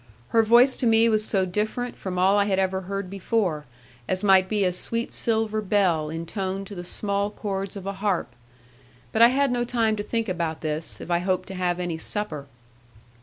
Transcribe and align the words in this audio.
Her 0.29 0.41
voice 0.41 0.77
to 0.77 0.87
me 0.87 1.07
was 1.09 1.23
so 1.23 1.45
different 1.45 1.95
from 1.95 2.17
all 2.17 2.35
I 2.39 2.45
had 2.45 2.57
ever 2.57 2.81
heard 2.81 3.07
before, 3.07 3.65
as 4.09 4.23
might 4.23 4.49
be 4.49 4.63
a 4.65 4.73
sweet 4.73 5.11
silver 5.13 5.61
bell 5.61 6.09
intoned 6.09 6.65
to 6.65 6.73
the 6.73 6.83
small 6.83 7.29
chords 7.29 7.75
of 7.75 7.85
a 7.85 7.93
harp. 7.93 8.33
But 9.11 9.21
I 9.21 9.27
had 9.27 9.51
no 9.51 9.63
time 9.63 9.95
to 9.97 10.01
think 10.03 10.27
about 10.27 10.61
this, 10.61 11.01
if 11.01 11.11
I 11.11 11.19
hoped 11.19 11.47
to 11.49 11.53
have 11.53 11.79
any 11.79 11.99
supper. 11.99 12.47